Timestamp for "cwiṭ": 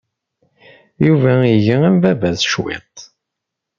2.51-2.95